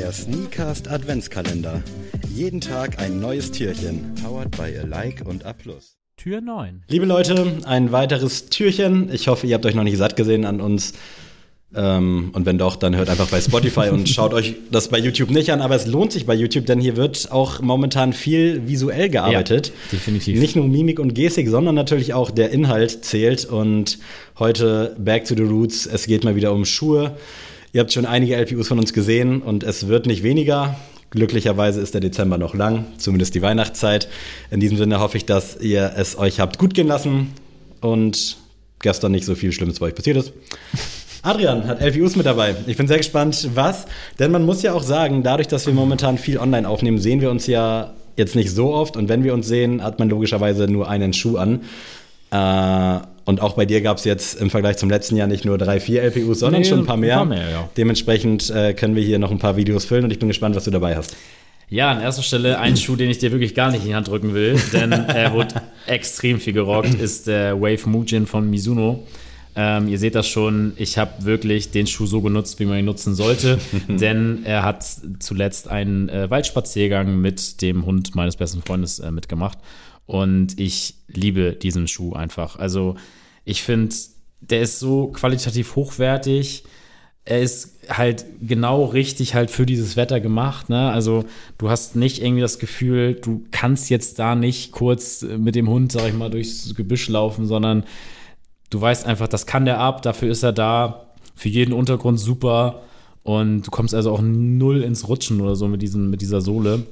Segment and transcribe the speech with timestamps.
[0.00, 1.82] Der Sneakast Adventskalender.
[2.34, 4.14] Jeden Tag ein neues Türchen.
[4.24, 5.52] Powered by a Like und A+.
[6.16, 6.84] Tür 9.
[6.88, 9.12] Liebe Leute, ein weiteres Türchen.
[9.12, 10.94] Ich hoffe, ihr habt euch noch nicht satt gesehen an uns.
[11.74, 15.28] Ähm, und wenn doch, dann hört einfach bei Spotify und schaut euch das bei YouTube
[15.28, 15.60] nicht an.
[15.60, 19.66] Aber es lohnt sich bei YouTube, denn hier wird auch momentan viel visuell gearbeitet.
[19.66, 20.40] Ja, definitiv.
[20.40, 23.44] Nicht nur Mimik und Gestik, sondern natürlich auch der Inhalt zählt.
[23.44, 23.98] Und
[24.38, 25.84] heute Back to the Roots.
[25.84, 27.18] Es geht mal wieder um Schuhe.
[27.72, 30.74] Ihr habt schon einige LPUs von uns gesehen und es wird nicht weniger.
[31.10, 34.08] Glücklicherweise ist der Dezember noch lang, zumindest die Weihnachtszeit.
[34.50, 37.28] In diesem Sinne hoffe ich, dass ihr es euch habt gut gehen lassen
[37.80, 38.38] und
[38.80, 40.32] gestern nicht so viel Schlimmes bei euch passiert ist.
[41.22, 42.56] Adrian hat LPUs mit dabei.
[42.66, 43.86] Ich bin sehr gespannt, was.
[44.18, 47.30] Denn man muss ja auch sagen, dadurch, dass wir momentan viel online aufnehmen, sehen wir
[47.30, 48.96] uns ja jetzt nicht so oft.
[48.96, 51.60] Und wenn wir uns sehen, hat man logischerweise nur einen Schuh an.
[52.30, 55.56] Äh, und auch bei dir gab es jetzt im Vergleich zum letzten Jahr nicht nur
[55.56, 57.14] drei, vier LPUs, sondern nee, schon ein paar mehr.
[57.14, 57.68] Ein paar mehr ja.
[57.76, 60.64] Dementsprechend äh, können wir hier noch ein paar Videos füllen und ich bin gespannt, was
[60.64, 61.16] du dabei hast.
[61.68, 64.08] Ja, an erster Stelle ein Schuh, den ich dir wirklich gar nicht in die Hand
[64.08, 69.06] drücken will, denn er wurde extrem viel gerockt, ist der Wave Mujin von Mizuno.
[69.56, 72.84] Ähm, ihr seht das schon, ich habe wirklich den Schuh so genutzt, wie man ihn
[72.84, 74.84] nutzen sollte, denn er hat
[75.18, 79.58] zuletzt einen äh, Waldspaziergang mit dem Hund meines besten Freundes äh, mitgemacht
[80.06, 82.56] und ich liebe diesen Schuh einfach.
[82.56, 82.96] Also
[83.44, 83.94] ich finde,
[84.40, 86.64] der ist so qualitativ hochwertig.
[87.24, 90.68] Er ist halt genau richtig halt für dieses Wetter gemacht.
[90.68, 90.90] Ne?
[90.90, 91.24] Also
[91.58, 95.92] du hast nicht irgendwie das Gefühl, du kannst jetzt da nicht kurz mit dem Hund,
[95.92, 97.84] sag ich mal, durchs Gebüsch laufen, sondern
[98.70, 101.06] Du weißt einfach, das kann der ab, dafür ist er da.
[101.34, 102.82] Für jeden Untergrund super.
[103.22, 106.84] Und du kommst also auch null ins Rutschen oder so mit, diesem, mit dieser Sohle.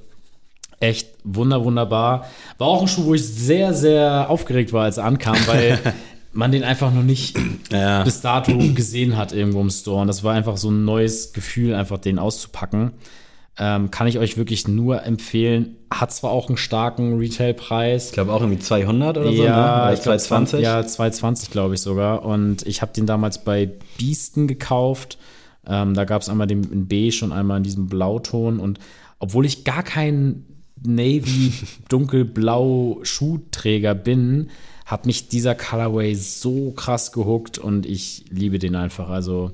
[0.81, 2.27] Echt wunder, wunderbar.
[2.59, 5.79] War auch ein Schuh, wo ich sehr, sehr aufgeregt war, als er ankam, weil
[6.33, 7.37] man den einfach noch nicht
[7.71, 8.03] ja.
[8.05, 10.01] bis dato gesehen hat irgendwo im Store.
[10.01, 12.93] Und das war einfach so ein neues Gefühl, einfach den auszupacken.
[13.61, 15.77] Ähm, kann ich euch wirklich nur empfehlen.
[15.93, 18.07] Hat zwar auch einen starken Retailpreis.
[18.07, 19.95] Ich glaube auch irgendwie 200 oder so, ja, ne?
[19.95, 20.61] ich 220?
[20.61, 22.25] Ja, 220 glaube ich sogar.
[22.25, 25.19] Und ich habe den damals bei Biesten gekauft.
[25.67, 28.61] Ähm, da gab es einmal den in beige und einmal in diesem Blauton.
[28.61, 28.79] Und
[29.19, 30.45] obwohl ich gar kein
[30.85, 31.53] Navy
[31.89, 34.51] dunkelblau Schuhträger bin,
[34.87, 39.09] hat mich dieser Colorway so krass gehuckt und ich liebe den einfach.
[39.09, 39.51] Also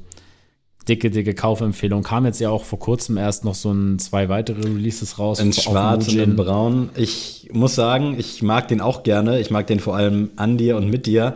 [0.89, 2.03] dicke, dicke Kaufempfehlung.
[2.03, 5.41] Kam jetzt ja auch vor kurzem erst noch so ein, zwei weitere Releases raus.
[5.41, 6.91] In schwarz und in braun.
[6.97, 9.41] Ich muss sagen, ich mag den auch gerne.
[9.41, 11.35] Ich mag den vor allem an dir und mit dir.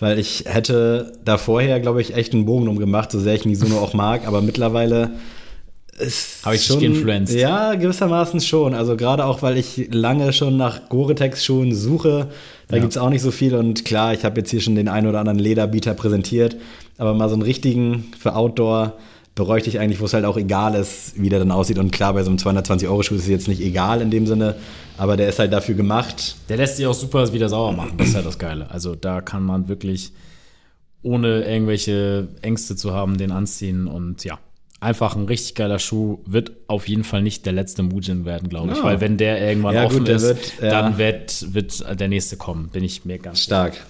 [0.00, 3.44] Weil ich hätte da vorher, glaube ich, echt einen Bogen drum gemacht, so sehr ich
[3.44, 4.26] Mizuno auch mag.
[4.26, 5.10] Aber mittlerweile
[6.44, 7.34] Habe ich schon geinfluenced?
[7.34, 8.74] Ja, gewissermaßen schon.
[8.74, 12.28] Also gerade auch, weil ich lange schon nach Gore-Tex-Schuhen suche.
[12.68, 12.82] Da ja.
[12.82, 13.54] gibt es auch nicht so viel.
[13.54, 16.56] Und klar, ich habe jetzt hier schon den einen oder anderen Lederbieter präsentiert.
[16.98, 18.94] Aber mal so einen richtigen für Outdoor
[19.34, 21.78] bräuchte ich eigentlich, wo es halt auch egal ist, wie der dann aussieht.
[21.78, 24.56] Und klar, bei so einem 220-Euro-Schuh ist es jetzt nicht egal in dem Sinne,
[24.96, 26.36] aber der ist halt dafür gemacht.
[26.48, 27.94] Der lässt sich auch super wieder sauber machen.
[27.96, 28.70] Das ist halt das Geile.
[28.70, 30.12] Also da kann man wirklich
[31.02, 34.38] ohne irgendwelche Ängste zu haben, den anziehen und ja.
[34.80, 38.72] Einfach ein richtig geiler Schuh wird auf jeden Fall nicht der letzte Mujin werden, glaube
[38.72, 38.78] ich.
[38.78, 38.84] Ja.
[38.84, 40.70] Weil wenn der irgendwann ja, offen gut, ist, wird, ja.
[40.70, 42.68] dann wird, wird der nächste kommen.
[42.68, 43.74] Bin ich mir ganz stark.
[43.74, 43.86] Sicher.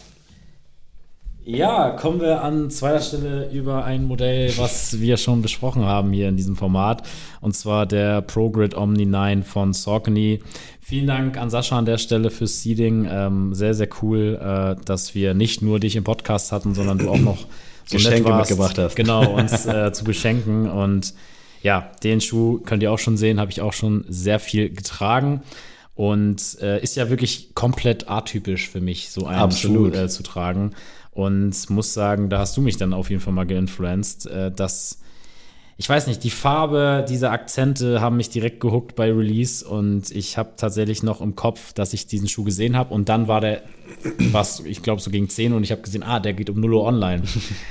[1.50, 6.28] Ja, kommen wir an zweiter Stelle über ein Modell, was wir schon besprochen haben hier
[6.28, 7.08] in diesem Format.
[7.40, 10.42] Und zwar der ProGrid Omni 9 von Saucony.
[10.82, 13.08] Vielen Dank an Sascha an der Stelle fürs Seeding.
[13.10, 17.08] Ähm, sehr, sehr cool, äh, dass wir nicht nur dich im Podcast hatten, sondern du
[17.08, 17.38] auch noch
[17.86, 18.94] so Geschenke warst, mitgebracht hast.
[18.94, 20.70] Genau, uns äh, zu beschenken.
[20.70, 21.14] Und
[21.62, 25.40] ja, den Schuh könnt ihr auch schon sehen, habe ich auch schon sehr viel getragen.
[25.94, 29.94] Und äh, ist ja wirklich komplett atypisch für mich, so einen Absolut.
[29.94, 30.74] Schuh äh, zu tragen.
[31.12, 35.00] Und muss sagen, da hast du mich dann auf jeden Fall mal geinfluenced, äh, dass
[35.80, 40.36] ich weiß nicht, die Farbe, diese Akzente haben mich direkt gehuckt bei Release und ich
[40.36, 43.62] habe tatsächlich noch im Kopf, dass ich diesen Schuh gesehen habe und dann war der,
[44.32, 46.74] was ich glaube so gegen 10 und ich habe gesehen, ah, der geht um 0
[46.74, 47.22] Uhr online.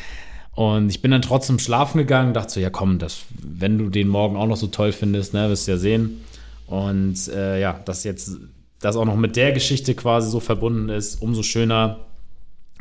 [0.56, 4.08] und ich bin dann trotzdem schlafen gegangen, dachte so, ja komm, das, wenn du den
[4.08, 6.22] morgen auch noch so toll findest, ne, wirst du ja sehen.
[6.66, 8.38] Und äh, ja, dass jetzt
[8.80, 12.07] das auch noch mit der Geschichte quasi so verbunden ist, umso schöner.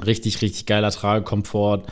[0.05, 1.85] Richtig, richtig geiler Tragekomfort.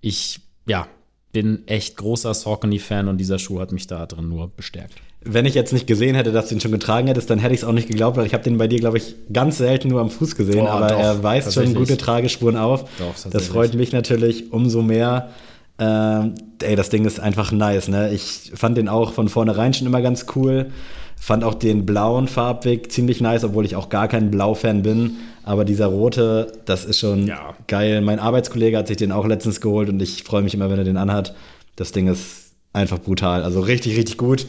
[0.00, 0.88] Ich, ja,
[1.32, 4.94] bin echt großer Saucony-Fan und dieser Schuh hat mich da drin nur bestärkt.
[5.22, 7.60] Wenn ich jetzt nicht gesehen hätte, dass du ihn schon getragen hättest, dann hätte ich
[7.60, 10.00] es auch nicht geglaubt, weil ich habe den bei dir, glaube ich, ganz selten nur
[10.00, 12.88] am Fuß gesehen, Boah, aber doch, er weist schon gute Tragespuren auf.
[12.98, 15.30] Doch, das freut mich natürlich umso mehr.
[15.78, 18.14] Ähm, ey, das Ding ist einfach nice, ne?
[18.14, 20.70] Ich fand den auch von vornherein schon immer ganz cool.
[21.18, 25.16] Fand auch den blauen Farbweg ziemlich nice, obwohl ich auch gar kein Blau-Fan bin.
[25.42, 27.54] Aber dieser rote, das ist schon ja.
[27.66, 28.00] geil.
[28.00, 30.84] Mein Arbeitskollege hat sich den auch letztens geholt und ich freue mich immer, wenn er
[30.84, 31.34] den anhat.
[31.76, 33.42] Das Ding ist einfach brutal.
[33.42, 34.46] Also richtig, richtig gut.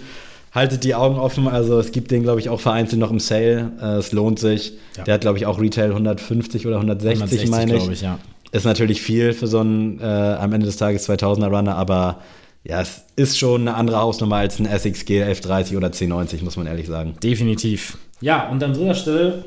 [0.51, 1.47] Haltet die Augen offen.
[1.47, 3.71] Also es gibt den, glaube ich, auch vereinzelt noch im Sale.
[3.81, 4.73] Äh, es lohnt sich.
[4.97, 5.03] Ja.
[5.03, 7.89] Der hat, glaube ich, auch Retail 150 oder 160, 160, meine ich.
[7.89, 8.19] ich, ja.
[8.51, 12.21] Ist natürlich viel für so einen äh, am Ende des Tages 2000er Runner, aber
[12.67, 16.67] ja, es ist schon eine andere Hausnummer als ein SXG 1130 oder 1090, muss man
[16.67, 17.15] ehrlich sagen.
[17.23, 17.97] Definitiv.
[18.19, 19.45] Ja, und an dritter Stelle,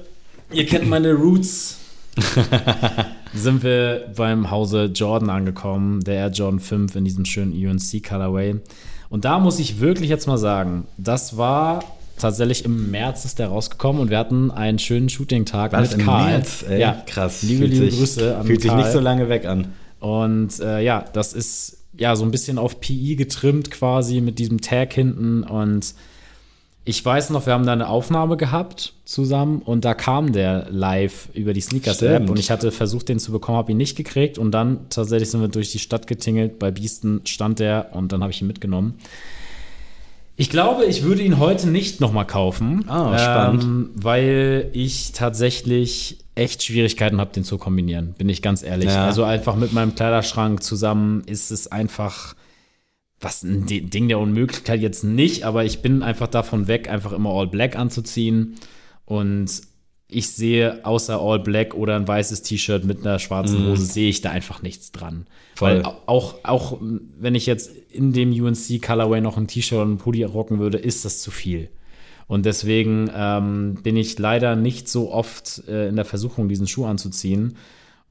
[0.52, 1.76] ihr kennt meine Roots.
[3.34, 8.56] sind wir beim Hause Jordan angekommen, der Air Jordan 5 in diesem schönen UNC Colorway.
[9.08, 11.84] Und da muss ich wirklich jetzt mal sagen, das war
[12.18, 16.30] tatsächlich im März ist der rausgekommen und wir hatten einen schönen Shooting-Tag mit im Karl.
[16.32, 16.64] März?
[16.68, 17.42] Ey, ja, krass.
[17.42, 18.82] Liebe, Fühlt liebe sich- Grüße an Fühlt sich Karl.
[18.82, 19.72] nicht so lange weg an.
[20.00, 24.60] Und äh, ja, das ist ja so ein bisschen auf PI getrimmt quasi mit diesem
[24.60, 25.42] Tag hinten.
[25.42, 25.94] Und
[26.84, 31.28] ich weiß noch, wir haben da eine Aufnahme gehabt zusammen und da kam der live
[31.34, 32.30] über die Sneakers-App Stimmt.
[32.30, 35.40] und ich hatte versucht, den zu bekommen, habe ihn nicht gekriegt und dann tatsächlich sind
[35.40, 36.58] wir durch die Stadt getingelt.
[36.58, 38.94] Bei Biesten stand der und dann habe ich ihn mitgenommen.
[40.40, 42.88] Ich glaube, ich würde ihn heute nicht nochmal kaufen.
[42.88, 43.62] Ah, spannend.
[43.62, 48.88] Ähm, weil ich tatsächlich echt Schwierigkeiten habe, den zu kombinieren, bin ich ganz ehrlich.
[48.88, 49.04] Ja.
[49.04, 52.34] Also einfach mit meinem Kleiderschrank zusammen ist es einfach
[53.20, 57.28] was ein Ding der Unmöglichkeit jetzt nicht, aber ich bin einfach davon weg, einfach immer
[57.28, 58.54] All Black anzuziehen.
[59.04, 59.60] Und
[60.10, 64.20] ich sehe außer All Black oder ein weißes T-Shirt mit einer schwarzen Hose, sehe ich
[64.20, 65.14] da einfach nichts dran.
[65.14, 65.24] Mhm.
[65.54, 65.70] Voll.
[65.76, 66.78] Weil au- auch, auch
[67.18, 70.78] wenn ich jetzt in dem UNC Colorway noch ein T-Shirt und ein Pulli rocken würde,
[70.78, 71.68] ist das zu viel.
[72.26, 76.86] Und deswegen ähm, bin ich leider nicht so oft äh, in der Versuchung, diesen Schuh
[76.86, 77.56] anzuziehen.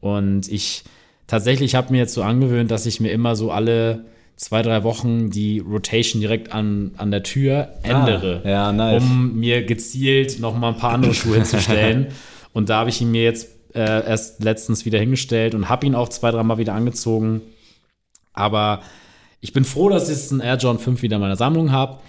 [0.01, 0.83] Und ich
[1.27, 4.05] tatsächlich habe mir jetzt so angewöhnt, dass ich mir immer so alle
[4.39, 8.41] zwei, drei Wochen die Rotation direkt an, an der Tür ändere.
[8.45, 9.03] Ah, ja, nice.
[9.03, 12.07] Um mir gezielt noch mal ein paar andere Schuhe hinzustellen.
[12.53, 15.93] Und da habe ich ihn mir jetzt äh, erst letztens wieder hingestellt und habe ihn
[15.93, 17.41] auch zwei, dreimal wieder angezogen.
[18.33, 18.81] Aber
[19.41, 21.99] ich bin froh, dass ich jetzt einen Air Jordan 5 wieder in meiner Sammlung habe.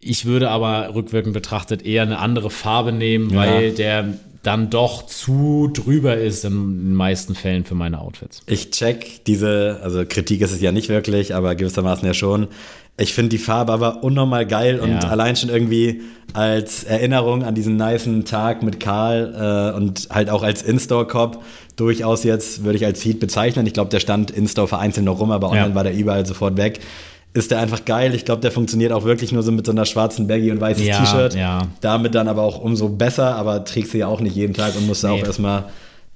[0.00, 3.36] Ich würde aber rückwirkend betrachtet eher eine andere Farbe nehmen, Ja.
[3.40, 8.40] weil der dann doch zu drüber ist in den meisten Fällen für meine Outfits.
[8.46, 12.48] Ich check diese, also Kritik ist es ja nicht wirklich, aber gewissermaßen ja schon.
[13.00, 15.08] Ich finde die Farbe aber unnormal geil und Ja.
[15.08, 16.00] allein schon irgendwie
[16.34, 21.42] als Erinnerung an diesen nicen Tag mit Karl äh, und halt auch als In-Store-Cop
[21.76, 23.66] durchaus jetzt würde ich als Heat bezeichnen.
[23.66, 25.74] Ich glaube, der stand In-Store vereinzelt noch rum, aber online Ja.
[25.76, 26.80] war der überall sofort weg.
[27.38, 28.14] Ist der einfach geil.
[28.14, 30.84] Ich glaube, der funktioniert auch wirklich nur so mit so einer schwarzen Baggy und weißes
[30.86, 31.34] Ja, T-Shirt.
[31.36, 31.68] ja.
[31.80, 34.86] Damit dann aber auch umso besser, aber trägst du ja auch nicht jeden Tag und
[34.86, 35.10] musst Nee.
[35.10, 35.66] auch erstmal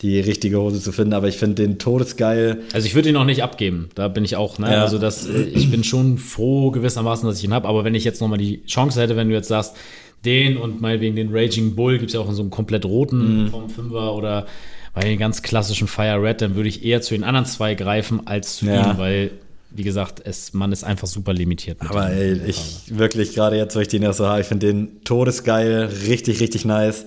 [0.00, 1.12] die richtige Hose zu finden.
[1.12, 2.62] Aber ich finde den todesgeil.
[2.72, 3.88] Also ich würde ihn auch nicht abgeben.
[3.94, 4.58] Da bin ich auch.
[4.58, 4.72] Ne?
[4.72, 4.82] Ja.
[4.82, 7.68] Also das, äh, ich bin schon froh gewissermaßen, dass ich ihn habe.
[7.68, 9.76] Aber wenn ich jetzt noch mal die Chance hätte, wenn du jetzt sagst,
[10.24, 13.48] den und meinetwegen den Raging Bull gibt es ja auch in so einem komplett roten
[13.50, 14.46] vom Fünfer oder
[14.94, 18.26] bei den ganz klassischen Fire Red, dann würde ich eher zu den anderen zwei greifen
[18.26, 18.90] als zu Ja.
[18.92, 19.30] ihm, weil
[19.74, 21.82] wie gesagt, es, man ist einfach super limitiert.
[21.82, 24.66] mit Aber ey, ich wirklich gerade jetzt, wo ich den erst so habe, ich finde
[24.66, 27.06] den todesgeil, richtig, richtig nice.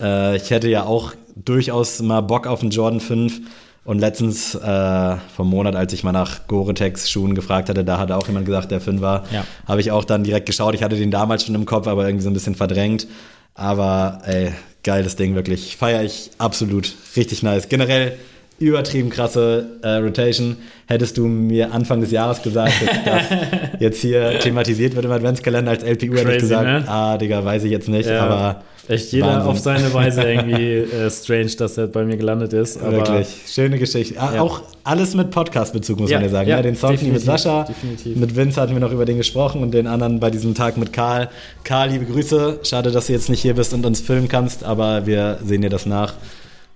[0.00, 3.40] Äh, ich hätte ja auch durchaus mal Bock auf einen Jordan 5.
[3.84, 8.26] Und letztens äh, vom Monat, als ich mal nach Gore-Tex-Schuhen gefragt hatte, da hat auch
[8.26, 9.22] jemand gesagt, der 5 war.
[9.30, 9.46] Ja.
[9.64, 10.74] Habe ich auch dann direkt geschaut.
[10.74, 13.06] Ich hatte den damals schon im Kopf, aber irgendwie so ein bisschen verdrängt.
[13.54, 15.76] Aber ey, geiles Ding, wirklich.
[15.76, 16.94] Feiere ich absolut.
[17.14, 17.68] Richtig nice.
[17.68, 18.18] Generell
[18.58, 20.56] übertrieben krasse äh, Rotation.
[20.86, 23.22] Hättest du mir Anfang des Jahres gesagt, dass das
[23.80, 26.84] jetzt hier thematisiert wird im Adventskalender als LPU, hätte ich gesagt, ne?
[26.86, 28.20] ah, Digga, weiß ich jetzt nicht, Ja.
[28.26, 29.50] aber Echt jeder Wahnsinn.
[29.50, 32.80] auf seine Weise irgendwie äh, strange, dass er bei mir gelandet ist.
[32.80, 34.14] Aber wirklich schöne Geschichte.
[34.20, 34.42] Ah, Ja.
[34.42, 36.48] Auch alles mit Podcast-Bezug, muss Ja, man ja sagen.
[36.48, 38.16] ja, Ja, den Song mit Sascha, definitiv.
[38.16, 40.92] mit Vince hatten wir noch über den gesprochen und den anderen bei diesem Tag mit
[40.92, 41.28] Karl.
[41.64, 42.60] Karl, liebe Grüße.
[42.62, 45.70] Schade, dass du jetzt nicht hier bist und uns filmen kannst, aber wir sehen dir
[45.70, 46.14] das nach.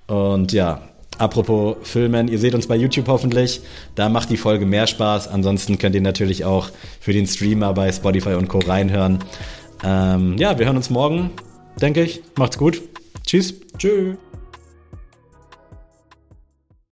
[0.09, 0.81] Und ja,
[1.21, 3.61] apropos Filmen, ihr seht uns bei YouTube hoffentlich.
[3.95, 5.29] Da macht die Folge mehr Spaß.
[5.29, 8.59] Ansonsten könnt ihr natürlich auch für den Streamer bei Spotify und Co.
[8.59, 9.19] reinhören.
[9.85, 11.31] Ähm, ja, wir hören uns morgen,
[11.81, 12.23] denke ich.
[12.37, 12.83] Macht's gut.
[13.25, 13.55] Tschüss.
[13.79, 14.17] tschüss.